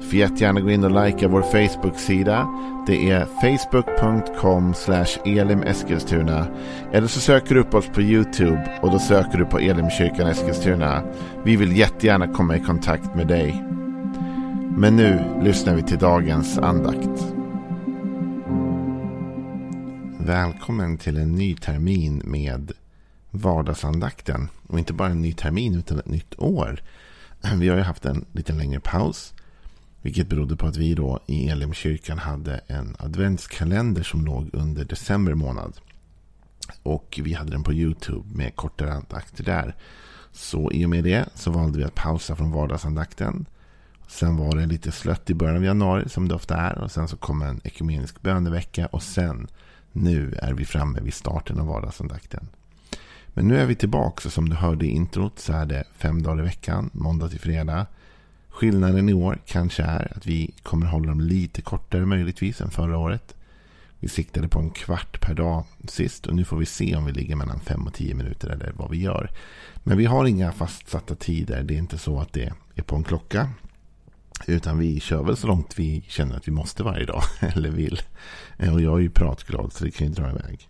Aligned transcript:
Du 0.00 0.06
får 0.06 0.14
jättegärna 0.14 0.60
gå 0.60 0.70
in 0.70 0.84
och 0.84 1.04
likea 1.04 1.28
vår 1.28 1.42
Facebook-sida. 1.42 2.48
Det 2.86 3.10
är 3.10 3.26
facebook.com 3.40 4.74
elimeskilstuna. 5.24 6.46
Eller 6.92 7.06
så 7.06 7.20
söker 7.20 7.54
du 7.54 7.60
upp 7.60 7.74
oss 7.74 7.88
på 7.94 8.02
YouTube 8.02 8.78
och 8.82 8.90
då 8.90 8.98
söker 8.98 9.38
du 9.38 9.44
på 9.44 9.58
Elimkyrkan 9.58 10.26
Eskilstuna. 10.26 11.02
Vi 11.44 11.56
vill 11.56 11.76
jättegärna 11.76 12.28
komma 12.28 12.56
i 12.56 12.60
kontakt 12.60 13.14
med 13.14 13.26
dig. 13.26 13.64
Men 14.76 14.96
nu 14.96 15.40
lyssnar 15.42 15.74
vi 15.74 15.82
till 15.82 15.98
dagens 15.98 16.58
andakt. 16.58 17.34
Välkommen 20.18 20.98
till 20.98 21.16
en 21.16 21.34
ny 21.34 21.56
termin 21.56 22.22
med 22.24 22.72
vardagsandakten. 23.30 24.48
Och 24.66 24.78
inte 24.78 24.92
bara 24.92 25.08
en 25.08 25.22
ny 25.22 25.32
termin 25.32 25.74
utan 25.74 25.98
ett 25.98 26.08
nytt 26.08 26.38
år. 26.38 26.82
Vi 27.56 27.68
har 27.68 27.76
ju 27.76 27.82
haft 27.82 28.04
en 28.04 28.24
lite 28.32 28.52
längre 28.52 28.80
paus. 28.80 29.34
Vilket 30.02 30.28
berodde 30.28 30.56
på 30.56 30.66
att 30.66 30.76
vi 30.76 30.94
då 30.94 31.20
i 31.26 31.48
Elimkyrkan 31.48 32.18
hade 32.18 32.60
en 32.66 32.96
adventskalender 32.98 34.02
som 34.02 34.24
låg 34.24 34.50
under 34.52 34.84
december 34.84 35.34
månad. 35.34 35.80
Och 36.82 37.20
vi 37.22 37.32
hade 37.32 37.50
den 37.50 37.62
på 37.62 37.72
YouTube 37.72 38.36
med 38.36 38.56
kortare 38.56 38.92
andakter 38.92 39.44
där. 39.44 39.74
Så 40.32 40.72
i 40.72 40.86
och 40.86 40.90
med 40.90 41.04
det 41.04 41.28
så 41.34 41.50
valde 41.50 41.78
vi 41.78 41.84
att 41.84 41.94
pausa 41.94 42.36
från 42.36 42.52
vardagsandakten. 42.52 43.46
Sen 44.08 44.36
var 44.36 44.56
det 44.56 44.66
lite 44.66 44.92
slött 44.92 45.30
i 45.30 45.34
början 45.34 45.56
av 45.56 45.64
januari 45.64 46.08
som 46.08 46.28
det 46.28 46.34
ofta 46.34 46.56
är. 46.56 46.78
Och 46.78 46.90
sen 46.90 47.08
så 47.08 47.16
kom 47.16 47.42
en 47.42 47.60
ekumenisk 47.64 48.22
bönevecka. 48.22 48.86
Och 48.86 49.02
sen 49.02 49.48
nu 49.92 50.34
är 50.42 50.52
vi 50.52 50.64
framme 50.64 51.00
vid 51.00 51.14
starten 51.14 51.58
av 51.60 51.66
vardagsandakten. 51.66 52.48
Men 53.28 53.48
nu 53.48 53.58
är 53.58 53.66
vi 53.66 53.74
tillbaka. 53.74 54.30
Som 54.30 54.48
du 54.48 54.56
hörde 54.56 54.86
i 54.86 54.90
introt 54.90 55.38
så 55.38 55.52
är 55.52 55.66
det 55.66 55.84
fem 55.96 56.22
dagar 56.22 56.42
i 56.42 56.46
veckan. 56.46 56.90
Måndag 56.92 57.28
till 57.28 57.40
fredag. 57.40 57.86
Skillnaden 58.58 59.08
i 59.08 59.12
år 59.12 59.38
kanske 59.46 59.82
är 59.82 60.12
att 60.16 60.26
vi 60.26 60.54
kommer 60.62 60.86
hålla 60.86 61.06
dem 61.06 61.20
lite 61.20 61.62
kortare 61.62 62.06
möjligtvis 62.06 62.60
än 62.60 62.70
förra 62.70 62.98
året. 62.98 63.34
Vi 63.98 64.08
siktade 64.08 64.48
på 64.48 64.58
en 64.58 64.70
kvart 64.70 65.20
per 65.20 65.34
dag 65.34 65.64
sist 65.88 66.26
och 66.26 66.34
nu 66.34 66.44
får 66.44 66.56
vi 66.56 66.66
se 66.66 66.96
om 66.96 67.04
vi 67.04 67.12
ligger 67.12 67.36
mellan 67.36 67.60
5 67.60 67.86
och 67.86 67.94
10 67.94 68.14
minuter 68.14 68.48
eller 68.48 68.72
vad 68.76 68.90
vi 68.90 68.98
gör. 68.98 69.30
Men 69.76 69.98
vi 69.98 70.04
har 70.04 70.24
inga 70.24 70.52
fastsatta 70.52 71.14
tider. 71.14 71.62
Det 71.62 71.74
är 71.74 71.78
inte 71.78 71.98
så 71.98 72.20
att 72.20 72.32
det 72.32 72.52
är 72.74 72.82
på 72.82 72.96
en 72.96 73.04
klocka. 73.04 73.50
Utan 74.46 74.78
vi 74.78 75.00
kör 75.00 75.22
väl 75.22 75.36
så 75.36 75.46
långt 75.46 75.78
vi 75.78 76.04
känner 76.08 76.36
att 76.36 76.48
vi 76.48 76.52
måste 76.52 76.82
varje 76.82 77.06
dag. 77.06 77.22
Eller 77.40 77.70
vill. 77.70 78.00
Och 78.72 78.80
jag 78.80 78.96
är 78.96 79.02
ju 79.02 79.10
pratglad 79.10 79.72
så 79.72 79.84
det 79.84 79.90
kan 79.90 80.06
ju 80.06 80.12
dra 80.12 80.30
iväg. 80.30 80.68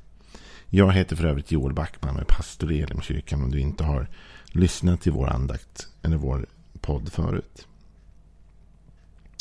Jag 0.67 0.93
heter 0.93 1.17
för 1.17 1.25
övrigt 1.25 1.53
Joel 1.53 1.75
Backman 1.75 2.15
och 2.15 2.21
är 2.21 2.25
pastor 2.25 2.73
i 2.73 2.83
Elimkyrkan. 2.83 3.43
Om 3.43 3.51
du 3.51 3.61
inte 3.61 3.85
har 3.85 4.09
lyssnat 4.47 5.01
till 5.01 5.13
vår 5.13 5.29
andakt 5.29 5.89
eller 6.03 6.17
vår 6.17 6.47
podd 6.81 7.13
förut. 7.13 7.65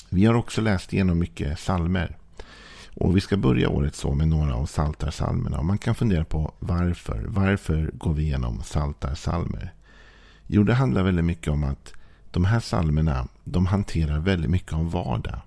Vi 0.09 0.25
har 0.25 0.33
också 0.33 0.61
läst 0.61 0.93
igenom 0.93 1.19
mycket 1.19 1.59
salmer. 1.59 2.17
Och 2.93 3.17
vi 3.17 3.21
ska 3.21 3.37
börja 3.37 3.69
året 3.69 3.95
så 3.95 4.13
med 4.13 4.27
några 4.27 4.55
av 4.55 4.65
saltarsalmerna. 4.65 5.59
Och 5.59 5.65
man 5.65 5.77
kan 5.77 5.95
fundera 5.95 6.25
på 6.25 6.53
varför. 6.59 7.25
Varför 7.27 7.91
går 7.93 8.13
vi 8.13 8.23
igenom 8.23 8.63
saltarsalmer? 8.63 9.73
Jo, 10.47 10.63
det 10.63 10.73
handlar 10.73 11.03
väldigt 11.03 11.25
mycket 11.25 11.47
om 11.47 11.63
att 11.63 11.93
de 12.31 12.45
här 12.45 12.59
salmerna, 12.59 13.27
de 13.43 13.65
hanterar 13.65 14.19
väldigt 14.19 14.51
mycket 14.51 14.73
av 14.73 14.91
vardag. 14.91 15.39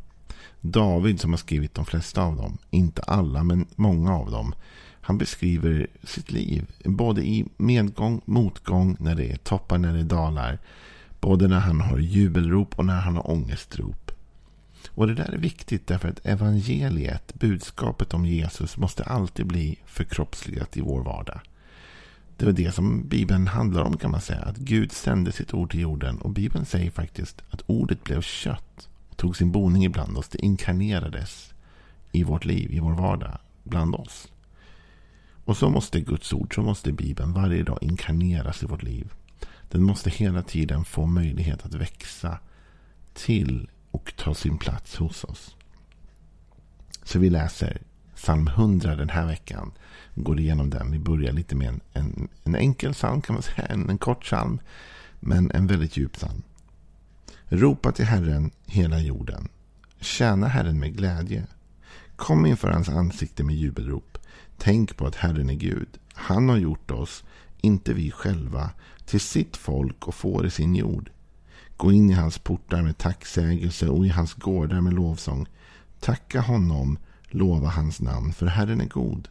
David 0.61 1.21
som 1.21 1.31
har 1.31 1.39
skrivit 1.39 1.75
de 1.75 1.85
flesta 1.85 2.23
av 2.23 2.37
dem, 2.37 2.59
inte 2.71 3.03
alla 3.03 3.45
men 3.45 3.67
många 3.77 4.15
av 4.15 4.31
dem. 4.31 4.55
Han 5.01 5.19
beskriver 5.19 5.87
sitt 6.03 6.33
liv, 6.33 6.71
både 6.85 7.23
i 7.23 7.47
medgång, 7.57 8.21
motgång, 8.25 8.97
när 8.99 9.15
det 9.15 9.33
är 9.33 9.37
toppar, 9.37 9.79
när 9.79 9.93
det 9.93 10.01
är 10.01 10.05
dalar. 10.05 10.59
Både 11.21 11.49
när 11.49 11.61
han 11.61 11.81
har 11.81 11.99
jubelrop 11.99 12.79
och 12.79 12.85
när 12.85 13.01
han 13.01 13.17
har 13.17 13.31
ångestrop. 13.31 14.10
Och 14.95 15.07
det 15.07 15.15
där 15.15 15.33
är 15.33 15.39
viktigt 15.39 15.87
därför 15.87 16.09
att 16.09 16.27
evangeliet, 16.27 17.35
budskapet 17.35 18.15
om 18.15 18.27
Jesus, 18.27 18.77
måste 18.77 19.05
alltid 19.05 19.47
bli 19.47 19.79
förkroppsligat 19.87 20.77
i 20.77 20.81
vår 20.81 21.03
vardag. 21.03 21.41
Det 22.37 22.47
är 22.47 22.53
det 22.53 22.73
som 22.73 23.09
Bibeln 23.09 23.47
handlar 23.47 23.83
om 23.83 23.97
kan 23.97 24.11
man 24.11 24.21
säga. 24.21 24.41
Att 24.41 24.57
Gud 24.57 24.93
sände 24.93 25.33
sitt 25.33 25.55
ord 25.55 25.71
till 25.71 25.81
jorden. 25.81 26.19
Och 26.19 26.31
Bibeln 26.31 26.67
säger 26.67 26.91
faktiskt 26.91 27.43
att 27.51 27.63
ordet 27.67 28.05
blev 28.05 28.23
kött. 28.23 28.89
Och 29.11 29.17
tog 29.17 29.37
sin 29.37 29.53
boning 29.53 29.85
ibland 29.85 30.17
oss. 30.17 30.29
Det 30.29 30.39
inkarnerades 30.39 31.55
i 32.13 32.25
vårt 32.25 32.45
liv, 32.45 32.73
i 32.73 32.81
vår 32.81 32.93
vardag, 32.93 33.39
bland 33.65 33.95
oss. 33.95 34.29
Och 35.45 35.57
så 35.57 35.71
måste 35.71 36.01
Guds 36.01 36.33
ord, 36.33 36.55
så 36.55 36.63
måste 36.63 36.93
Bibeln 36.93 37.33
varje 37.33 37.63
dag 37.63 37.79
inkarneras 37.81 38.63
i 38.63 38.67
vårt 38.67 38.83
liv. 38.83 39.13
Den 39.71 39.83
måste 39.83 40.11
hela 40.11 40.43
tiden 40.43 40.85
få 40.85 41.07
möjlighet 41.07 41.65
att 41.65 41.75
växa 41.75 42.39
till 43.15 43.69
och 43.91 44.13
ta 44.17 44.35
sin 44.35 44.59
plats 44.59 44.97
hos 44.97 45.25
oss. 45.25 45.57
Så 47.03 47.19
vi 47.19 47.31
läser 47.31 47.83
psalm 48.17 48.49
100 48.49 48.97
den 48.97 49.09
här 49.09 49.27
veckan. 49.27 49.73
Går 50.15 50.41
igenom 50.41 50.71
den. 50.71 50.91
Vi 50.91 50.99
börjar 50.99 51.33
lite 51.33 51.55
med 51.55 51.69
en, 51.69 51.81
en, 51.93 52.29
en 52.45 52.55
enkel 52.55 52.93
psalm 52.93 53.23
kan 53.23 53.35
man 53.35 53.43
säga. 53.43 53.67
En, 53.67 53.91
en 53.91 53.99
kort 53.99 54.25
psalm. 54.25 54.61
Men 55.21 55.51
en 55.51 55.67
väldigt 55.67 55.97
djup 55.97 56.13
psalm. 56.13 56.43
Ropa 57.45 57.93
till 57.93 58.05
Herren 58.05 58.51
hela 58.67 58.99
jorden. 58.99 59.49
Tjäna 60.01 60.47
Herren 60.47 60.79
med 60.79 60.97
glädje. 60.97 61.47
Kom 62.17 62.47
inför 62.47 62.71
hans 62.71 62.89
ansikte 62.89 63.45
med 63.45 63.55
jubelrop. 63.55 64.19
Tänk 64.59 64.97
på 64.97 65.07
att 65.07 65.17
Herren 65.17 65.51
är 65.51 65.55
Gud. 65.55 65.89
Han 66.13 66.49
har 66.49 66.57
gjort 66.57 66.91
oss, 66.91 67.25
inte 67.61 67.95
vi 67.95 68.11
själva, 68.11 68.71
till 69.05 69.21
sitt 69.21 69.57
folk 69.57 70.09
och 70.09 70.15
får 70.15 70.47
i 70.47 70.51
sin 70.51 70.77
jord. 70.77 71.11
Gå 71.81 71.93
in 71.93 72.11
i 72.11 72.15
hans 72.15 72.39
portar 72.39 72.83
med 72.83 72.99
tacksägelse 72.99 73.89
och 73.89 74.07
i 74.07 74.09
hans 74.09 74.35
gårdar 74.35 74.81
med 74.81 74.93
lovsång. 74.93 75.47
Tacka 76.01 76.41
honom, 76.41 76.99
lova 77.29 77.69
hans 77.69 78.01
namn, 78.01 78.33
för 78.33 78.47
Herren 78.47 78.81
är 78.81 78.87
god. 78.87 79.29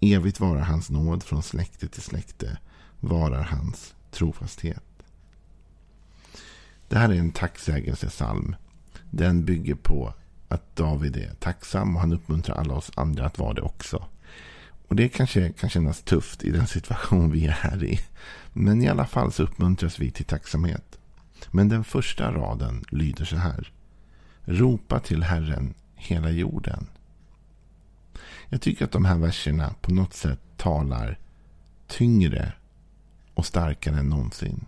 Evigt 0.00 0.40
varar 0.40 0.60
hans 0.60 0.90
nåd 0.90 1.22
från 1.22 1.42
släkte 1.42 1.88
till 1.88 2.02
släkte, 2.02 2.58
varar 3.00 3.42
hans 3.42 3.94
trofasthet. 4.10 4.84
Det 6.88 6.98
här 6.98 7.08
är 7.08 7.14
en 7.14 7.32
tacksägelsesalm. 7.32 8.56
Den 9.10 9.44
bygger 9.44 9.74
på 9.74 10.14
att 10.48 10.76
David 10.76 11.16
är 11.16 11.34
tacksam 11.40 11.94
och 11.94 12.00
han 12.00 12.12
uppmuntrar 12.12 12.56
alla 12.56 12.74
oss 12.74 12.90
andra 12.94 13.26
att 13.26 13.38
vara 13.38 13.54
det 13.54 13.62
också. 13.62 14.06
Och 14.88 14.96
det 14.96 15.08
kanske 15.08 15.52
kan 15.52 15.70
kännas 15.70 16.02
tufft 16.02 16.44
i 16.44 16.50
den 16.50 16.66
situation 16.76 17.30
vi 17.30 17.46
är 17.46 17.50
här 17.50 17.84
i. 17.84 18.00
Men 18.52 18.82
i 18.82 18.88
alla 18.88 19.06
fall 19.06 19.32
så 19.32 19.42
uppmuntras 19.42 19.98
vi 19.98 20.10
till 20.10 20.24
tacksamhet. 20.24 20.98
Men 21.50 21.68
den 21.68 21.84
första 21.84 22.32
raden 22.32 22.84
lyder 22.90 23.24
så 23.24 23.36
här. 23.36 23.72
Ropa 24.44 25.00
till 25.00 25.22
Herren 25.22 25.74
hela 25.94 26.30
jorden. 26.30 26.86
Jag 28.48 28.60
tycker 28.60 28.84
att 28.84 28.92
de 28.92 29.04
här 29.04 29.18
verserna 29.18 29.74
på 29.80 29.94
något 29.94 30.14
sätt 30.14 30.40
talar 30.56 31.18
tyngre 31.86 32.52
och 33.34 33.46
starkare 33.46 33.98
än 33.98 34.08
någonsin. 34.08 34.64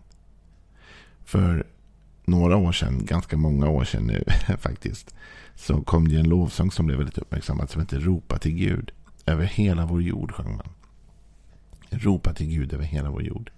För 1.24 1.66
några 2.24 2.56
år 2.56 2.72
sedan, 2.72 3.04
ganska 3.04 3.36
många 3.36 3.68
år 3.68 3.84
sedan 3.84 4.06
nu 4.06 4.24
faktiskt, 4.58 5.14
så 5.54 5.82
kom 5.82 6.08
det 6.08 6.16
en 6.16 6.28
lovsång 6.28 6.70
som 6.70 6.86
blev 6.86 6.98
väldigt 6.98 7.18
uppmärksammad 7.18 7.70
som 7.70 7.80
hette 7.80 7.98
Ropa 7.98 8.38
till 8.38 8.54
Gud. 8.54 8.90
Över 9.26 9.44
hela 9.44 9.86
vår 9.86 10.02
jord 10.02 10.32
sjöng 10.32 10.56
man. 10.56 10.68
Ropa 11.90 12.32
till 12.32 12.46
Gud 12.46 12.72
över 12.72 12.84
hela 12.84 13.10
vår 13.10 13.22
jord. 13.22 13.50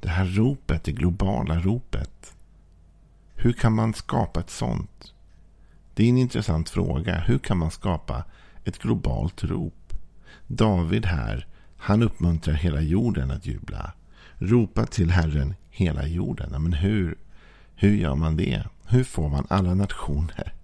Det 0.00 0.08
här 0.08 0.24
ropet, 0.24 0.84
det 0.84 0.92
globala 0.92 1.60
ropet, 1.60 2.34
hur 3.34 3.52
kan 3.52 3.72
man 3.72 3.94
skapa 3.94 4.40
ett 4.40 4.50
sånt? 4.50 5.14
Det 5.94 6.04
är 6.04 6.08
en 6.08 6.18
intressant 6.18 6.70
fråga. 6.70 7.18
Hur 7.18 7.38
kan 7.38 7.58
man 7.58 7.70
skapa 7.70 8.24
ett 8.64 8.78
globalt 8.78 9.44
rop? 9.44 9.94
David 10.46 11.06
här, 11.06 11.46
han 11.76 12.02
uppmuntrar 12.02 12.54
hela 12.54 12.80
jorden 12.80 13.30
att 13.30 13.46
jubla. 13.46 13.92
Ropa 14.38 14.86
till 14.86 15.10
Herren 15.10 15.54
hela 15.70 16.06
jorden. 16.06 16.62
Men 16.62 16.72
hur, 16.72 17.18
hur 17.74 17.96
gör 17.96 18.14
man 18.14 18.36
det? 18.36 18.64
Hur 18.86 19.04
får 19.04 19.28
man 19.28 19.46
alla 19.50 19.74
nationer 19.74 20.54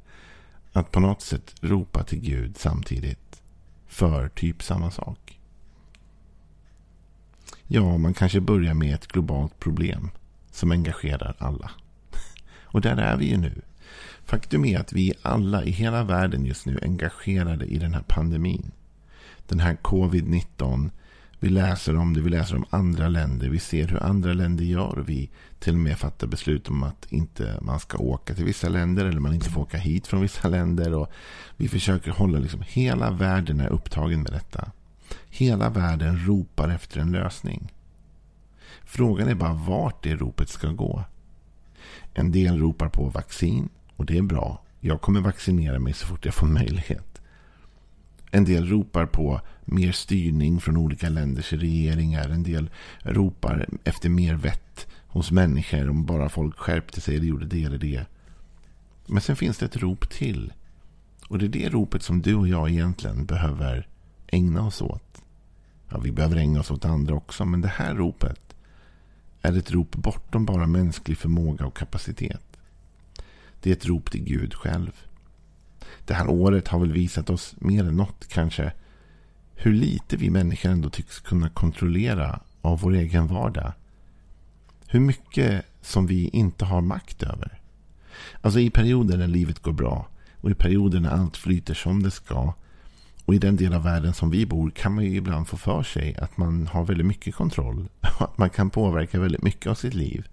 att 0.73 0.91
på 0.91 1.01
något 1.01 1.23
sätt 1.23 1.55
ropa 1.61 2.05
till 2.05 2.21
Gud 2.21 2.57
samtidigt 2.57 3.43
för 3.87 4.29
typ 4.29 4.63
samma 4.63 4.91
sak? 4.91 5.41
Ja, 7.67 7.99
man 7.99 8.15
kanske 8.15 8.41
börjar 8.41 8.75
med 8.75 8.95
ett 8.95 9.07
globalt 9.07 9.59
problem 9.59 10.11
som 10.51 10.71
engagerar 10.71 11.37
alla. 11.39 11.71
Och 12.73 12.81
där 12.81 12.97
är 12.97 13.17
vi 13.17 13.25
ju 13.31 13.37
nu. 13.37 13.63
Faktum 14.25 14.65
är 14.65 14.79
att 14.79 14.93
vi 14.93 15.13
alla 15.23 15.65
i 15.65 15.71
hela 15.71 16.05
världen 16.05 16.47
just 16.47 16.67
nu 16.67 16.77
är 16.77 16.85
engagerade 16.85 17.65
i 17.65 17.79
den 17.79 17.95
här 17.95 18.05
pandemin. 18.09 18.71
Den 19.49 19.61
här 19.61 19.75
covid-19 19.83 20.91
Vi 21.43 21.49
läser 21.49 21.97
om 21.97 22.15
det, 22.15 22.21
vi 22.21 22.31
läser 22.31 22.57
om 22.57 22.65
andra 22.71 23.09
länder. 23.09 23.49
Vi 23.49 23.59
ser 23.59 23.89
hur 23.89 24.03
andra 24.03 24.33
länder 24.33 24.65
gör. 24.65 24.99
Och 24.99 25.09
vi 25.09 25.31
till 25.59 25.73
och 25.73 25.79
med 25.79 25.99
fattar 25.99 26.27
beslut 26.27 26.69
om 26.69 26.83
att 26.83 27.07
inte 27.13 27.59
man 27.61 27.81
ska 27.81 27.99
åka 27.99 28.35
till 28.35 28.45
vissa 28.45 28.69
länder. 28.69 29.05
Eller 29.05 29.21
man 29.21 29.35
inte 29.35 29.51
får 29.51 29.61
åka 29.61 29.79
hit 29.79 30.07
från 30.07 30.21
vissa 30.21 30.49
länder. 30.49 30.95
Och 30.95 31.13
vi 31.57 31.69
försöker 31.69 32.11
hålla 32.11 32.39
liksom, 32.39 32.63
hela 32.67 33.11
världen 33.11 33.61
är 33.61 33.69
upptagen 33.69 34.23
med 34.23 34.33
detta. 34.33 34.71
Hela 35.31 35.71
världen 35.71 36.27
ropar 36.27 36.69
efter 36.69 37.01
en 37.01 37.13
lösning. 37.13 37.73
Frågan 38.85 39.29
är 39.29 39.35
bara 39.35 39.53
vart 39.53 40.03
det 40.03 40.17
ropet 40.17 40.49
ska 40.49 40.69
gå. 40.69 41.05
En 42.15 42.33
del 42.33 42.59
ropar 42.59 42.89
på 42.89 43.05
vaccin 43.09 43.69
och 43.97 44.07
det 44.07 44.19
är 44.19 44.23
bra. 44.23 44.63
Jag 44.81 45.01
kommer 45.01 45.21
vaccinera 45.21 45.79
mig 45.79 45.93
så 45.93 46.07
fort 46.07 46.25
jag 46.25 46.35
får 46.35 46.47
möjlighet. 46.47 47.21
En 48.31 48.45
del 48.45 48.69
ropar 48.69 49.07
på 49.07 49.41
mer 49.65 49.93
styrning 49.93 50.61
från 50.61 50.77
olika 50.77 51.09
länders 51.09 51.53
regeringar. 51.53 52.29
En 52.29 52.43
del 52.43 52.71
ropar 53.03 53.69
efter 53.85 54.09
mer 54.09 54.35
vett 54.35 54.87
hos 55.07 55.31
människor 55.31 55.91
om 55.91 56.07
bara 56.07 56.29
folk 56.29 56.59
skärpte 56.59 57.01
sig 57.01 57.17
eller 57.17 57.27
gjorde 57.27 57.47
det 57.47 57.65
eller 57.65 57.79
det. 57.79 58.07
Men 59.07 59.21
sen 59.21 59.37
finns 59.37 59.59
det 59.59 59.67
ett 59.67 59.77
rop 59.77 60.11
till. 60.11 60.53
Och 61.29 61.39
det 61.39 61.45
är 61.45 61.49
det 61.49 61.69
ropet 61.69 62.03
som 62.03 62.23
du 62.23 62.35
och 62.35 62.49
jag 62.49 62.71
egentligen 62.71 63.27
behöver 63.27 63.89
ägna 64.27 64.67
oss 64.67 64.83
åt. 64.83 65.23
Ja, 65.89 65.99
vi 65.99 66.13
behöver 66.13 66.37
ägna 66.37 66.61
oss 66.61 66.71
åt 66.71 66.85
andra 66.85 67.15
också, 67.15 67.45
men 67.45 67.61
det 67.61 67.69
här 67.69 67.95
ropet 67.95 68.50
är 69.43 69.59
ett 69.59 69.71
rop 69.71 69.97
bortom 69.97 70.45
bara 70.45 70.67
mänsklig 70.67 71.19
förmåga 71.19 71.67
och 71.67 71.77
kapacitet. 71.77 72.59
Det 73.61 73.71
är 73.71 73.75
ett 73.75 73.87
rop 73.87 74.11
till 74.11 74.25
Gud 74.25 74.55
själv. 74.55 74.93
Det 76.05 76.15
här 76.15 76.31
året 76.31 76.69
har 76.69 76.79
väl 76.79 76.93
visat 76.93 77.31
oss 77.31 77.55
mer 77.59 77.85
än 77.85 77.97
något 77.97 78.29
kanske 78.29 78.73
hur 79.55 79.73
lite 79.73 80.17
vi 80.17 80.31
människor 80.31 80.71
ändå 80.71 80.91
tycks 80.91 81.21
kunna 81.21 81.49
kontrollera 81.49 82.41
av 82.61 82.81
vår 82.81 82.93
egen 82.95 83.27
vardag. 83.27 83.73
Hur 84.87 85.01
mycket 85.01 85.65
som 85.83 86.07
vi 86.07 86.29
inte 86.29 86.65
har 86.65 86.81
makt 86.81 87.23
över. 87.23 87.61
Alltså 88.41 88.61
i 88.61 88.71
perioder 88.71 89.19
när 89.19 89.27
livet 89.27 89.59
går 89.59 89.73
bra 89.73 90.09
och 90.41 90.51
i 90.51 90.55
perioder 90.55 91.01
när 91.01 91.11
allt 91.11 91.37
flyter 91.37 91.75
som 91.75 92.03
det 92.03 92.11
ska 92.11 92.55
och 93.31 93.35
i 93.35 93.39
den 93.39 93.57
del 93.57 93.75
av 93.75 93.83
världen 93.83 94.15
som 94.15 94.31
vi 94.31 94.47
bor 94.47 94.71
kan 94.71 94.95
man 94.95 95.05
ju 95.05 95.17
ibland 95.17 95.49
få 95.49 95.57
för 95.57 95.83
sig 95.83 96.17
att 96.17 96.37
man 96.37 96.67
har 96.67 96.85
väldigt 96.85 97.07
mycket 97.07 97.35
kontroll. 97.35 97.89
Att 98.19 98.39
man 98.39 98.51
kan 98.51 98.71
påverka 98.71 99.21
väldigt 99.21 99.43
mycket 99.43 99.67
av 99.67 99.75
sitt 99.75 99.95
liv. 99.95 100.29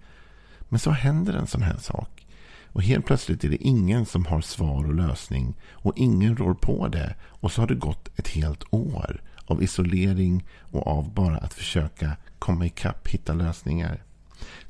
Men 0.68 0.78
så 0.78 0.90
händer 0.90 1.32
en 1.32 1.46
sån 1.46 1.62
här 1.62 1.76
sak. 1.76 2.26
Och 2.66 2.82
helt 2.82 3.06
plötsligt 3.06 3.44
är 3.44 3.48
det 3.48 3.56
ingen 3.66 4.06
som 4.06 4.26
har 4.26 4.40
svar 4.40 4.86
och 4.86 4.94
lösning. 4.94 5.54
Och 5.70 5.92
ingen 5.96 6.36
rår 6.36 6.54
på 6.54 6.88
det. 6.88 7.14
Och 7.24 7.52
så 7.52 7.62
har 7.62 7.68
det 7.68 7.74
gått 7.74 8.18
ett 8.18 8.28
helt 8.28 8.64
år 8.70 9.22
av 9.44 9.62
isolering 9.62 10.44
och 10.60 10.86
av 10.86 11.14
bara 11.14 11.38
att 11.38 11.54
försöka 11.54 12.16
komma 12.38 12.66
ikapp, 12.66 13.08
hitta 13.08 13.34
lösningar. 13.34 14.02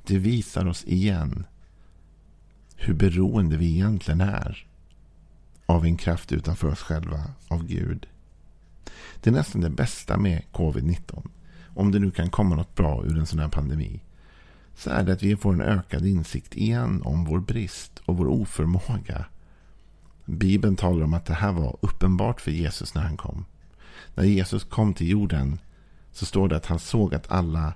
Det 0.06 0.18
visar 0.18 0.66
oss 0.66 0.84
igen 0.84 1.46
hur 2.76 2.94
beroende 2.94 3.56
vi 3.56 3.74
egentligen 3.74 4.20
är 4.20 4.66
av 5.66 5.84
en 5.84 5.96
kraft 5.96 6.32
utanför 6.32 6.68
oss 6.68 6.82
själva, 6.82 7.22
av 7.48 7.66
Gud. 7.66 8.06
Det 9.20 9.30
är 9.30 9.34
nästan 9.34 9.60
det 9.60 9.70
bästa 9.70 10.16
med 10.16 10.42
covid-19. 10.52 11.22
Om 11.74 11.92
det 11.92 11.98
nu 11.98 12.10
kan 12.10 12.30
komma 12.30 12.56
något 12.56 12.74
bra 12.74 13.04
ur 13.04 13.18
en 13.18 13.26
sån 13.26 13.38
här 13.38 13.48
pandemi. 13.48 14.00
Så 14.74 14.90
är 14.90 15.02
det 15.02 15.12
att 15.12 15.22
vi 15.22 15.36
får 15.36 15.52
en 15.52 15.60
ökad 15.60 16.06
insikt 16.06 16.56
igen 16.56 17.02
om 17.04 17.24
vår 17.24 17.40
brist 17.40 18.02
och 18.04 18.16
vår 18.16 18.28
oförmåga. 18.28 19.24
Bibeln 20.24 20.76
talar 20.76 21.04
om 21.04 21.14
att 21.14 21.26
det 21.26 21.34
här 21.34 21.52
var 21.52 21.76
uppenbart 21.80 22.40
för 22.40 22.50
Jesus 22.50 22.94
när 22.94 23.02
han 23.02 23.16
kom. 23.16 23.44
När 24.14 24.24
Jesus 24.24 24.64
kom 24.64 24.94
till 24.94 25.08
jorden 25.08 25.58
så 26.12 26.26
står 26.26 26.48
det 26.48 26.56
att 26.56 26.66
han 26.66 26.78
såg 26.78 27.14
att 27.14 27.30
alla 27.30 27.72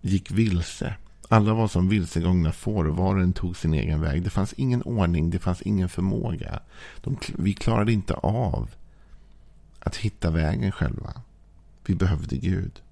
gick 0.00 0.30
vilse. 0.30 0.94
Alla 1.28 1.54
var 1.54 1.68
som 1.68 1.88
vilsegångna 1.88 2.52
får 2.52 2.88
och 2.88 2.96
var 2.96 3.16
och 3.16 3.22
en 3.22 3.32
tog 3.32 3.56
sin 3.56 3.74
egen 3.74 4.00
väg. 4.00 4.22
Det 4.22 4.30
fanns 4.30 4.52
ingen 4.52 4.82
ordning, 4.82 5.30
det 5.30 5.38
fanns 5.38 5.62
ingen 5.62 5.88
förmåga. 5.88 6.60
De, 7.00 7.16
vi 7.34 7.54
klarade 7.54 7.92
inte 7.92 8.14
av 8.14 8.70
att 9.86 9.96
hitta 9.96 10.30
vägen 10.30 10.72
själva. 10.72 11.12
Vi 11.86 11.94
behövde 11.94 12.36
Gud. 12.36 12.82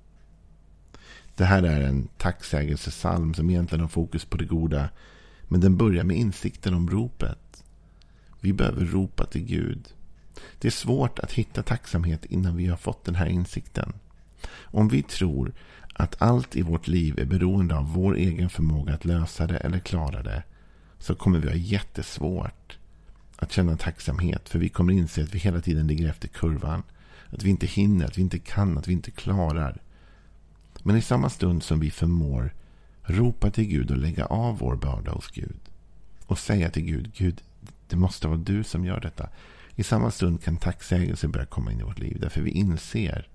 Det 1.35 1.45
här 1.45 1.63
är 1.63 1.81
en 1.81 2.09
tacksägelsesalm 2.19 3.35
som 3.35 3.51
egentligen 3.51 3.81
har 3.81 3.89
fokus 3.89 4.25
på 4.25 4.37
det 4.37 4.45
goda. 4.45 4.89
Men 5.49 5.61
den 5.61 5.77
börjar 5.77 6.05
med 6.05 6.17
insikten 6.17 6.75
om 6.75 6.91
ropet. 6.91 7.65
Vi 8.41 8.53
behöver 8.53 8.85
ropa 8.85 9.27
till 9.27 9.45
Gud. 9.45 9.89
Det 10.59 10.69
är 10.69 10.73
svårt 10.73 11.19
att 11.19 11.33
hitta 11.33 11.63
tacksamhet 11.63 12.25
innan 12.25 12.57
vi 12.57 12.67
har 12.67 12.77
fått 12.77 13.05
den 13.05 13.15
här 13.15 13.27
insikten. 13.27 13.93
Om 14.63 14.89
vi 14.89 15.03
tror 15.03 15.53
att 15.95 16.23
allt 16.23 16.57
i 16.57 16.63
vårt 16.63 16.89
liv 16.89 17.19
är 17.19 17.25
beroende 17.25 17.77
av 17.77 17.93
vår 17.93 18.17
egen 18.17 18.51
förmåga 18.51 18.95
att 18.95 19.05
lösa 19.05 19.47
det 19.47 19.57
eller 19.57 19.79
klara 19.79 20.23
det 20.23 20.43
så 20.99 21.15
kommer 21.15 21.39
vi 21.39 21.49
ha 21.49 21.57
jättesvårt 21.57 22.79
att 23.37 23.53
känna 23.53 23.77
tacksamhet. 23.77 24.49
För 24.49 24.59
vi 24.59 24.69
kommer 24.69 24.93
inse 24.93 25.23
att 25.23 25.35
vi 25.35 25.39
hela 25.39 25.61
tiden 25.61 25.87
ligger 25.87 26.09
efter 26.09 26.29
kurvan. 26.29 26.83
Att 27.31 27.43
vi 27.43 27.51
inte 27.51 27.67
hinner, 27.67 28.07
att 28.07 28.19
vi 28.19 28.23
inte 28.23 28.39
kan, 28.39 28.79
att 28.79 28.89
vi 28.89 28.93
inte 28.93 29.11
klarar. 29.11 29.83
Men 30.83 30.97
i 30.97 31.03
samma 31.03 31.31
stund 31.31 31.63
som 31.63 31.81
vi 31.81 31.91
förmår 31.91 32.55
ropa 33.03 33.51
till 33.51 33.65
Gud 33.65 33.91
och 33.91 33.97
lägga 33.97 34.25
av 34.25 34.59
vår 34.59 34.77
börda 34.77 35.13
hos 35.13 35.31
Gud. 35.31 35.61
Och 36.27 36.39
säga 36.39 36.71
till 36.71 36.83
Gud, 36.83 37.13
Gud, 37.17 37.43
det 37.89 37.97
måste 37.97 38.29
vara 38.29 38.39
du 38.39 38.65
som 38.65 38.85
gör 38.85 39.01
detta. 39.01 39.29
I 39.77 39.83
samma 39.83 40.11
stund 40.11 40.43
kan 40.43 40.57
tacksägelse 40.57 41.29
börja 41.29 41.47
komma 41.47 41.73
in 41.73 41.81
i 41.81 41.83
vårt 41.83 41.99
liv. 41.99 42.19
Därför 42.21 42.41
vi 42.41 42.51
inser 42.51 43.29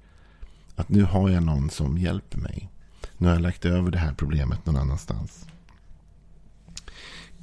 att 0.75 0.89
nu 0.89 1.03
har 1.03 1.29
jag 1.29 1.43
någon 1.43 1.69
som 1.69 1.97
hjälper 1.97 2.37
mig. 2.37 2.69
Nu 3.17 3.27
har 3.27 3.33
jag 3.33 3.41
lagt 3.41 3.65
över 3.65 3.91
det 3.91 3.97
här 3.97 4.13
problemet 4.13 4.65
någon 4.65 4.75
annanstans. 4.75 5.45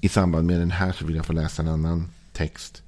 I 0.00 0.08
samband 0.08 0.46
med 0.46 0.60
den 0.60 0.70
här 0.70 0.92
så 0.92 1.06
vill 1.06 1.16
jag 1.16 1.26
få 1.26 1.32
läsa 1.32 1.62
en 1.62 1.68
annan 1.68 2.08
text 2.36 2.82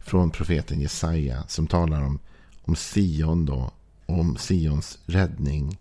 från 0.00 0.30
profeten 0.30 0.80
Jesaja 0.80 1.44
som 1.48 1.66
talar 1.66 2.02
om, 2.02 2.18
om 2.62 2.76
Sion 2.76 3.46
då, 3.46 3.70
om 4.06 4.36
Sions 4.36 4.98
räddning. 5.06 5.78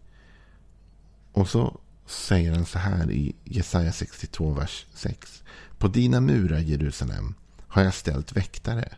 Och 1.32 1.50
så 1.50 1.80
säger 2.06 2.54
han 2.54 2.66
så 2.66 2.80
här 2.80 3.12
i 3.12 3.36
Jesaja 3.44 3.92
62, 3.92 4.54
vers 4.54 4.86
6. 4.94 5.44
På 5.78 5.88
dina 5.88 6.22
murar, 6.22 6.60
Jerusalem, 6.60 7.34
har 7.68 7.84
jag 7.84 7.94
ställt 7.94 8.38
väktare. 8.38 8.90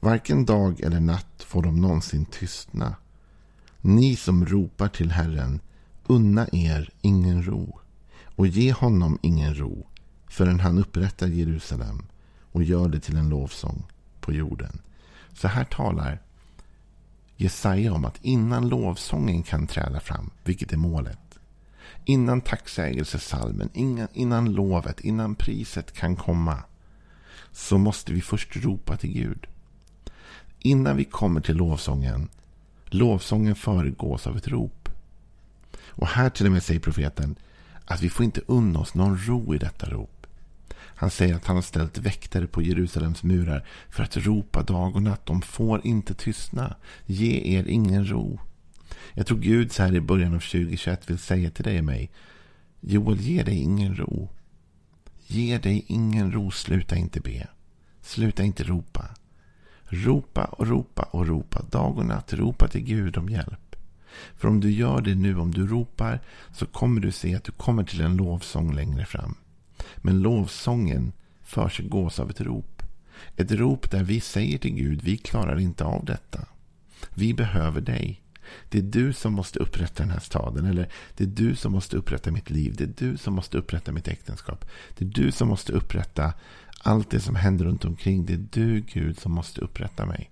Varken 0.00 0.44
dag 0.44 0.80
eller 0.80 1.00
natt 1.00 1.42
får 1.46 1.62
de 1.62 1.80
någonsin 1.80 2.24
tystna. 2.24 2.96
Ni 3.80 4.16
som 4.16 4.46
ropar 4.46 4.88
till 4.88 5.10
Herren, 5.10 5.60
unna 6.06 6.48
er 6.52 6.90
ingen 7.00 7.46
ro 7.46 7.80
och 8.24 8.46
ge 8.46 8.72
honom 8.72 9.18
ingen 9.22 9.54
ro 9.54 9.86
förrän 10.28 10.60
han 10.60 10.78
upprättar 10.78 11.26
Jerusalem 11.26 12.06
och 12.56 12.62
gör 12.62 12.88
det 12.88 13.00
till 13.00 13.16
en 13.16 13.28
lovsång 13.28 13.82
på 14.20 14.32
jorden. 14.32 14.78
Så 15.34 15.48
här 15.48 15.64
talar 15.64 16.22
Jesaja 17.36 17.92
om 17.92 18.04
att 18.04 18.18
innan 18.22 18.68
lovsången 18.68 19.42
kan 19.42 19.66
träda 19.66 20.00
fram, 20.00 20.30
vilket 20.44 20.72
är 20.72 20.76
målet, 20.76 21.38
innan 22.04 22.40
tacksägelsesalmen, 22.40 23.70
innan 24.12 24.52
lovet, 24.52 25.00
innan 25.00 25.34
priset 25.34 25.92
kan 25.92 26.16
komma, 26.16 26.62
så 27.52 27.78
måste 27.78 28.12
vi 28.12 28.20
först 28.20 28.56
ropa 28.56 28.96
till 28.96 29.12
Gud. 29.12 29.46
Innan 30.58 30.96
vi 30.96 31.04
kommer 31.04 31.40
till 31.40 31.56
lovsången, 31.56 32.28
lovsången 32.84 33.54
föregås 33.54 34.26
av 34.26 34.36
ett 34.36 34.48
rop. 34.48 34.88
Och 35.78 36.06
här 36.06 36.30
till 36.30 36.46
och 36.46 36.52
med 36.52 36.62
säger 36.62 36.80
profeten 36.80 37.36
att 37.84 38.02
vi 38.02 38.10
får 38.10 38.24
inte 38.24 38.40
unna 38.46 38.78
oss 38.78 38.94
någon 38.94 39.18
ro 39.18 39.54
i 39.54 39.58
detta 39.58 39.90
rop. 39.90 40.15
Han 40.86 41.10
säger 41.10 41.34
att 41.34 41.46
han 41.46 41.56
har 41.56 41.62
ställt 41.62 41.98
väktare 41.98 42.46
på 42.46 42.62
Jerusalems 42.62 43.22
murar 43.22 43.66
för 43.90 44.02
att 44.02 44.16
ropa 44.16 44.62
dag 44.62 44.96
och 44.96 45.02
natt. 45.02 45.26
De 45.26 45.42
får 45.42 45.86
inte 45.86 46.14
tystna. 46.14 46.76
Ge 47.06 47.56
er 47.56 47.64
ingen 47.68 48.10
ro. 48.10 48.40
Jag 49.14 49.26
tror 49.26 49.38
Gud 49.38 49.72
så 49.72 49.82
här 49.82 49.94
i 49.94 50.00
början 50.00 50.34
av 50.34 50.40
2021 50.40 51.10
vill 51.10 51.18
säga 51.18 51.50
till 51.50 51.64
dig 51.64 51.78
och 51.78 51.84
mig. 51.84 52.10
Joel, 52.80 53.20
ge 53.20 53.42
dig 53.42 53.58
ingen 53.58 53.96
ro. 53.96 54.28
Ge 55.26 55.58
dig 55.58 55.84
ingen 55.86 56.32
ro. 56.32 56.50
Sluta 56.50 56.96
inte 56.96 57.20
be. 57.20 57.46
Sluta 58.02 58.42
inte 58.42 58.64
ropa. 58.64 59.08
Ropa 59.84 60.44
och 60.44 60.66
ropa 60.66 61.02
och 61.02 61.26
ropa. 61.26 61.62
Dag 61.70 61.98
och 61.98 62.06
natt. 62.06 62.32
Ropa 62.32 62.68
till 62.68 62.82
Gud 62.82 63.16
om 63.16 63.28
hjälp. 63.28 63.76
För 64.36 64.48
om 64.48 64.60
du 64.60 64.70
gör 64.70 65.00
det 65.00 65.14
nu, 65.14 65.38
om 65.38 65.50
du 65.50 65.66
ropar, 65.66 66.20
så 66.52 66.66
kommer 66.66 67.00
du 67.00 67.12
se 67.12 67.34
att 67.34 67.44
du 67.44 67.52
kommer 67.52 67.84
till 67.84 68.00
en 68.00 68.16
lovsång 68.16 68.74
längre 68.74 69.04
fram. 69.04 69.34
Men 69.96 70.20
lovsången 70.20 71.12
försiggås 71.42 72.20
av 72.20 72.30
ett 72.30 72.40
rop. 72.40 72.82
Ett 73.36 73.52
rop 73.52 73.90
där 73.90 74.02
vi 74.02 74.20
säger 74.20 74.58
till 74.58 74.74
Gud, 74.74 75.02
vi 75.02 75.16
klarar 75.16 75.58
inte 75.58 75.84
av 75.84 76.04
detta. 76.04 76.44
Vi 77.14 77.34
behöver 77.34 77.80
dig. 77.80 78.22
Det 78.68 78.78
är 78.78 78.82
du 78.82 79.12
som 79.12 79.32
måste 79.32 79.58
upprätta 79.58 80.02
den 80.02 80.12
här 80.12 80.20
staden. 80.20 80.66
Eller 80.66 80.88
det 81.16 81.24
är 81.24 81.28
du 81.28 81.56
som 81.56 81.72
måste 81.72 81.96
upprätta 81.96 82.30
mitt 82.30 82.50
liv. 82.50 82.74
Det 82.76 82.84
är 82.84 83.10
du 83.10 83.16
som 83.16 83.34
måste 83.34 83.58
upprätta 83.58 83.92
mitt 83.92 84.08
äktenskap. 84.08 84.64
Det 84.98 85.04
är 85.04 85.08
du 85.08 85.32
som 85.32 85.48
måste 85.48 85.72
upprätta 85.72 86.32
allt 86.82 87.10
det 87.10 87.20
som 87.20 87.34
händer 87.34 87.64
runt 87.64 87.84
omkring. 87.84 88.26
Det 88.26 88.32
är 88.32 88.46
du, 88.50 88.80
Gud, 88.80 89.18
som 89.18 89.32
måste 89.32 89.60
upprätta 89.60 90.06
mig. 90.06 90.30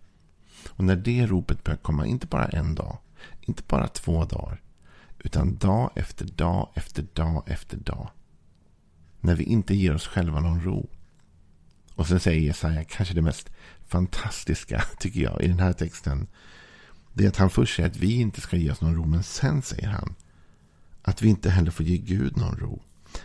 Och 0.69 0.85
när 0.85 0.97
det 0.97 1.27
ropet 1.27 1.65
börjar 1.65 1.79
komma, 1.79 2.07
inte 2.07 2.27
bara 2.27 2.49
en 2.49 2.75
dag, 2.75 2.99
inte 3.41 3.63
bara 3.69 3.89
två 3.89 4.25
dagar, 4.25 4.61
Utan 5.25 5.57
dag 5.57 5.91
efter 5.95 6.25
dag 6.25 6.69
efter 6.75 7.07
dag 7.13 7.43
efter 7.47 7.77
dag. 7.77 8.11
När 9.25 9.35
vi 9.35 9.45
inte 9.45 9.75
ger 9.75 9.95
oss 9.95 10.07
själva 10.07 10.41
någon 10.41 10.63
ro. 10.63 10.89
Och 11.95 12.07
sen 12.07 12.21
säger 12.21 12.41
Jesaja 12.41 12.85
kanske 12.85 13.15
det 13.15 13.23
mest 13.23 13.51
fantastiska 13.87 14.85
tycker 14.99 15.21
jag 15.21 15.43
i 15.43 15.49
den 15.49 15.59
här 15.59 15.73
texten. 15.73 16.27
Det 17.13 17.25
är 17.25 17.29
att 17.29 17.37
han 17.37 17.51
först 17.51 17.77
säger 17.77 17.89
att 17.89 17.97
vi 17.97 18.21
inte 18.21 18.41
ska 18.41 18.57
ge 18.57 18.71
oss 18.71 18.81
någon 18.81 18.95
ro. 18.95 19.05
Men 19.05 19.23
sen 19.23 19.63
säger 19.63 19.89
han 19.89 20.15
att 21.03 21.23
vi 21.23 21.29
inte 21.29 21.51
heller 21.51 21.71
får 21.71 21.87
ge 21.87 21.97
Gud 21.97 22.37
någon 22.37 22.57
ro. 22.57 22.83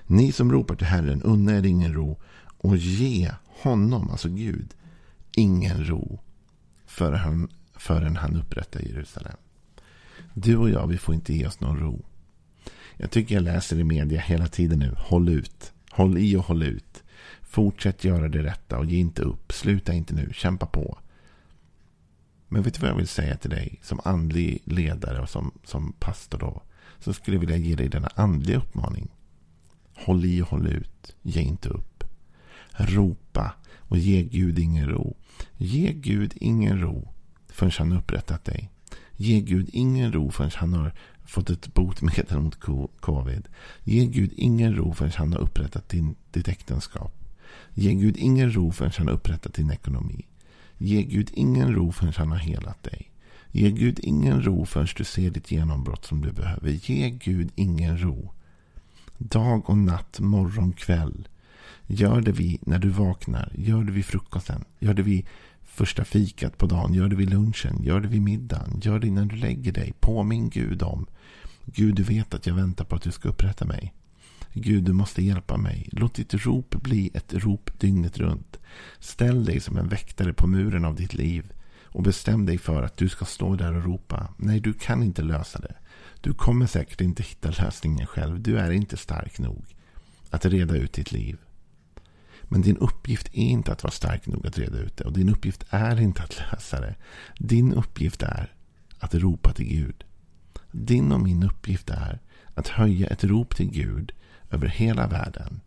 Ni 0.08 0.32
som 0.32 0.52
ropar 0.52 0.76
till 0.76 0.88
Herren, 0.88 1.22
unna 1.22 1.58
er 1.58 1.66
ingen 1.66 1.94
ro 1.94 2.20
och 2.58 2.78
ge 2.78 3.32
honom, 3.46 4.10
alltså 4.10 4.30
Gud, 4.30 4.74
ingen 5.32 5.86
ro 5.86 6.20
förrän 6.86 7.20
han, 7.20 7.50
förrän 7.76 8.16
han 8.16 8.36
upprättar 8.36 8.82
Jerusalem. 8.82 9.38
Du 10.34 10.58
och 10.58 10.70
jag, 10.70 10.88
vi 10.88 10.98
får 10.98 11.16
inte 11.16 11.34
ge 11.34 11.48
oss 11.48 11.60
någon 11.60 11.80
ro. 11.80 12.06
Jag 12.98 13.12
tycker 13.12 13.36
jag 13.36 13.44
läser 13.44 13.80
i 13.80 13.84
media 13.84 14.22
hela 14.22 14.48
tiden 14.48 14.80
nu. 14.80 14.96
Håll 14.98 15.30
ut. 15.30 15.74
Håll 15.92 16.18
i 16.18 16.36
och 16.36 16.44
håll 16.44 16.64
ut. 16.64 17.04
Fortsätt 17.42 18.04
göra 18.04 18.28
det 18.28 18.44
rätta 18.44 18.78
och 18.78 18.86
ge 18.86 18.98
inte 18.98 19.22
upp. 19.22 19.52
Sluta 19.52 19.94
inte 19.94 20.16
nu. 20.16 20.30
Kämpa 20.34 20.66
på. 20.66 20.98
Men 22.48 22.62
vet 22.62 22.74
du 22.74 22.82
vad 22.82 22.90
jag 22.90 22.96
vill 22.96 23.08
säga 23.08 23.38
till 23.38 23.50
dig 23.50 23.80
som 23.82 24.00
andlig 24.04 24.62
ledare 24.66 25.22
och 25.22 25.30
som, 25.30 25.52
som 25.64 25.94
pastor 26.00 26.38
då? 26.38 26.62
Så 27.00 27.14
skulle 27.14 27.36
jag 27.36 27.42
vilja 27.42 27.58
ge 27.58 27.76
dig 27.76 27.90
denna 27.90 28.10
andliga 28.16 28.58
uppmaning. 28.58 29.08
Håll 29.96 30.26
i 30.26 30.42
och 30.42 30.48
håll 30.48 30.68
ut. 30.68 31.16
Ge 31.22 31.42
inte 31.42 31.70
upp. 31.70 32.04
Ropa 32.72 33.54
och 33.78 33.98
ge 33.98 34.24
Gud 34.24 34.60
ingen 34.60 34.90
ro. 34.90 35.18
Ge 35.58 35.94
Gud 35.94 36.34
ingen 36.36 36.80
ro 36.80 37.14
förrän 37.48 37.72
han 37.78 37.94
upprättat 37.94 38.46
dig. 38.46 38.70
Ge 39.16 39.42
Gud 39.42 39.70
ingen 39.74 40.12
ro 40.12 40.32
förrän 40.32 40.52
han 40.56 40.74
har 40.74 40.94
fått 41.30 41.50
ett 41.50 41.74
botemedel 41.74 42.40
mot 42.40 42.60
covid. 43.00 43.48
Ge 43.84 44.06
Gud 44.06 44.34
ingen 44.36 44.76
ro 44.76 44.94
förrän 44.94 45.12
han 45.16 45.34
har 45.34 45.40
upprättat 45.40 45.90
din, 45.90 46.16
ditt 46.32 46.48
äktenskap. 46.48 47.16
Ge 47.74 47.94
Gud 47.94 48.18
ingen 48.18 48.52
ro 48.52 48.72
förrän 48.72 48.92
han 48.98 49.08
har 49.08 49.14
upprättat 49.14 49.54
din 49.54 49.72
ekonomi. 49.72 50.26
Ge 50.78 51.04
Gud 51.04 51.30
ingen 51.34 51.74
ro 51.74 51.92
förrän 51.92 52.14
han 52.18 52.32
har 52.32 52.38
helat 52.38 52.84
dig. 52.84 53.12
Ge 53.52 53.72
Gud 53.72 54.00
ingen 54.04 54.42
ro 54.42 54.66
förrän 54.66 54.88
du 54.96 55.04
ser 55.04 55.30
ditt 55.30 55.52
genombrott 55.52 56.06
som 56.06 56.22
du 56.22 56.32
behöver. 56.32 56.70
Ge 56.70 57.10
Gud 57.10 57.52
ingen 57.56 57.98
ro. 57.98 58.34
Dag 59.18 59.70
och 59.70 59.78
natt, 59.78 60.20
morgon, 60.20 60.72
kväll. 60.72 61.28
Gör 61.88 62.22
det 62.22 62.32
vi 62.32 62.60
när 62.62 62.80
du 62.80 62.90
vaknar. 62.90 63.52
Gör 63.56 63.84
det 63.84 63.92
vid 63.92 64.06
frukosten. 64.06 64.64
Gör 64.80 64.94
det 64.94 65.02
vid 65.02 65.26
första 65.80 66.06
fikat 66.06 66.58
på 66.58 66.66
dagen. 66.66 66.94
Gör 66.94 67.10
det 67.10 67.16
vid 67.16 67.30
lunchen. 67.30 67.84
Gör 67.84 68.00
det 68.00 68.08
vid 68.08 68.22
middagen. 68.22 68.80
Gör 68.84 69.00
det 69.00 69.08
innan 69.08 69.28
du 69.28 69.36
lägger 69.36 69.72
dig. 69.72 69.94
Påminn 70.00 70.50
Gud 70.50 70.84
om. 70.84 71.06
Gud, 71.66 71.96
du 71.96 72.04
vet 72.04 72.34
att 72.34 72.48
jag 72.48 72.56
väntar 72.56 72.86
på 72.86 72.96
att 72.96 73.02
du 73.02 73.12
ska 73.12 73.30
upprätta 73.30 73.66
mig. 73.66 73.94
Gud, 74.54 74.84
du 74.84 74.94
måste 74.94 75.24
hjälpa 75.24 75.58
mig. 75.58 75.90
Låt 75.92 76.14
ditt 76.14 76.34
rop 76.34 76.76
bli 76.76 77.12
ett 77.14 77.34
rop 77.34 77.80
dygnet 77.80 78.18
runt. 78.18 78.60
Ställ 79.00 79.46
dig 79.46 79.60
som 79.60 79.78
en 79.78 79.88
väktare 79.88 80.34
på 80.34 80.48
muren 80.48 80.86
av 80.86 80.96
ditt 80.96 81.14
liv. 81.14 81.52
Och 81.84 82.04
bestäm 82.04 82.46
dig 82.46 82.58
för 82.58 82.84
att 82.84 82.98
du 82.98 83.10
ska 83.10 83.26
stå 83.26 83.56
där 83.56 83.78
och 83.78 83.84
ropa. 83.84 84.34
Nej, 84.38 84.60
du 84.60 84.74
kan 84.74 85.04
inte 85.04 85.22
lösa 85.22 85.60
det. 85.60 85.76
Du 86.22 86.34
kommer 86.34 86.66
säkert 86.66 87.02
inte 87.02 87.24
hitta 87.24 87.50
lösningen 87.50 88.08
själv. 88.08 88.42
Du 88.42 88.58
är 88.58 88.72
inte 88.72 88.98
stark 88.98 89.40
nog 89.40 89.66
att 90.30 90.46
reda 90.46 90.76
ut 90.76 90.94
ditt 90.94 91.12
liv. 91.12 91.38
Men 92.52 92.62
din 92.62 92.78
uppgift 92.78 93.28
är 93.28 93.42
inte 93.42 93.72
att 93.72 93.84
vara 93.84 93.92
stark 93.92 94.28
nog 94.28 94.48
att 94.48 94.58
reda 94.58 94.78
ut 94.78 94.98
det. 94.98 95.04
Och 95.04 95.14
din 95.14 95.30
uppgift 95.30 95.66
är 95.70 96.02
inte 96.02 96.24
att 96.24 96.38
lösa 96.38 96.82
det. 96.82 96.96
Din 97.38 97.74
uppgift 97.74 98.24
är 98.24 98.54
att 99.00 99.16
ropa 99.16 99.54
till 99.54 99.66
Gud. 99.66 100.04
Din 100.72 101.12
och 101.12 101.20
min 101.20 101.44
uppgift 101.44 101.90
är 101.90 102.20
att 102.54 102.68
höja 102.68 103.08
ett 103.08 103.24
rop 103.24 103.56
till 103.56 103.72
Gud 103.72 104.12
över 104.50 104.68
hela 104.68 105.08
världen. 105.08 105.62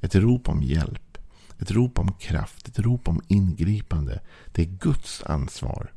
Ett 0.00 0.14
rop 0.14 0.48
om 0.48 0.62
hjälp. 0.62 1.18
Ett 1.58 1.70
rop 1.70 1.98
om 1.98 2.12
kraft. 2.12 2.68
Ett 2.68 2.78
rop 2.78 3.08
om 3.08 3.22
ingripande. 3.28 4.20
Det 4.52 4.62
är 4.62 4.66
Guds 4.66 5.22
ansvar 5.26 5.92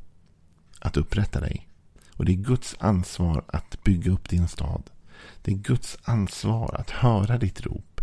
att 0.78 0.96
upprätta 0.96 1.40
dig. 1.40 1.68
Och 2.14 2.24
det 2.24 2.32
är 2.32 2.36
Guds 2.36 2.76
ansvar 2.78 3.44
att 3.48 3.84
bygga 3.84 4.12
upp 4.12 4.28
din 4.28 4.48
stad. 4.48 4.82
Det 5.42 5.52
är 5.52 5.56
Guds 5.56 5.98
ansvar 6.02 6.74
att 6.78 6.90
höra 6.90 7.38
ditt 7.38 7.60
rop 7.60 8.00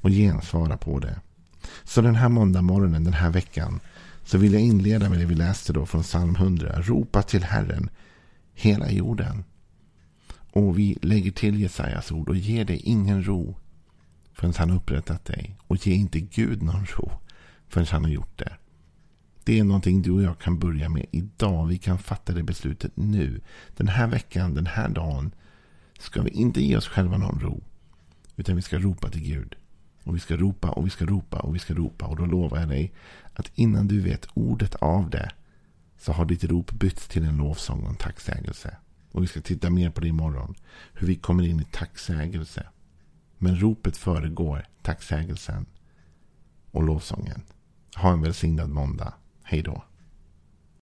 och 0.00 0.10
gensvara 0.10 0.76
på 0.76 0.98
det. 0.98 1.20
Så 1.84 2.00
den 2.00 2.14
här 2.14 2.28
måndag 2.28 2.62
morgonen, 2.62 3.04
den 3.04 3.12
här 3.12 3.30
veckan, 3.30 3.80
så 4.24 4.38
vill 4.38 4.52
jag 4.52 4.62
inleda 4.62 5.08
med 5.08 5.18
det 5.18 5.24
vi 5.24 5.34
läste 5.34 5.72
då 5.72 5.86
från 5.86 6.02
psalm 6.02 6.34
100. 6.34 6.82
Ropa 6.82 7.22
till 7.22 7.44
Herren, 7.44 7.90
hela 8.54 8.90
jorden. 8.90 9.44
Och 10.52 10.78
vi 10.78 10.98
lägger 11.02 11.30
till 11.30 11.60
Jesajas 11.60 12.12
ord 12.12 12.28
och 12.28 12.36
ger 12.36 12.64
dig 12.64 12.76
ingen 12.76 13.26
ro 13.26 13.56
förrän 14.32 14.54
han 14.56 14.70
upprättat 14.70 15.24
dig. 15.24 15.56
Och 15.66 15.86
ge 15.86 15.94
inte 15.94 16.20
Gud 16.20 16.62
någon 16.62 16.86
ro 16.86 17.12
förrän 17.68 17.86
han 17.90 18.04
har 18.04 18.10
gjort 18.10 18.38
det. 18.38 18.56
Det 19.44 19.58
är 19.58 19.64
någonting 19.64 20.02
du 20.02 20.10
och 20.10 20.22
jag 20.22 20.38
kan 20.38 20.58
börja 20.58 20.88
med 20.88 21.06
idag. 21.10 21.66
Vi 21.66 21.78
kan 21.78 21.98
fatta 21.98 22.32
det 22.32 22.42
beslutet 22.42 22.92
nu. 22.94 23.40
Den 23.76 23.88
här 23.88 24.06
veckan, 24.06 24.54
den 24.54 24.66
här 24.66 24.88
dagen 24.88 25.34
ska 25.98 26.22
vi 26.22 26.30
inte 26.30 26.62
ge 26.62 26.76
oss 26.76 26.88
själva 26.88 27.18
någon 27.18 27.40
ro. 27.40 27.62
Utan 28.36 28.56
vi 28.56 28.62
ska 28.62 28.78
ropa 28.78 29.08
till 29.08 29.22
Gud. 29.22 29.56
Och 30.04 30.16
vi 30.16 30.20
ska 30.20 30.36
ropa 30.36 30.70
och 30.70 30.86
vi 30.86 30.90
ska 30.90 31.04
ropa 31.04 31.40
och 31.40 31.54
vi 31.54 31.58
ska 31.58 31.74
ropa. 31.74 32.06
Och 32.06 32.16
då 32.16 32.26
lovar 32.26 32.58
jag 32.58 32.68
dig 32.68 32.92
att 33.32 33.50
innan 33.54 33.88
du 33.88 34.00
vet 34.00 34.26
ordet 34.34 34.74
av 34.74 35.10
det 35.10 35.30
så 35.98 36.12
har 36.12 36.24
ditt 36.24 36.44
rop 36.44 36.72
bytts 36.72 37.08
till 37.08 37.24
en 37.24 37.36
lovsång 37.36 37.82
och 37.82 37.90
en 37.90 37.96
tacksägelse. 37.96 38.76
Och 39.12 39.22
vi 39.22 39.26
ska 39.26 39.40
titta 39.40 39.70
mer 39.70 39.90
på 39.90 40.00
det 40.00 40.08
imorgon. 40.08 40.54
Hur 40.92 41.06
vi 41.06 41.14
kommer 41.14 41.44
in 41.44 41.60
i 41.60 41.64
tacksägelse. 41.64 42.66
Men 43.38 43.60
ropet 43.60 43.96
föregår 43.96 44.66
tacksägelsen 44.82 45.66
och 46.70 46.82
lovsången. 46.82 47.42
Ha 47.96 48.12
en 48.12 48.22
välsignad 48.22 48.70
måndag. 48.70 49.14
Hej 49.42 49.62
då. 49.62 49.84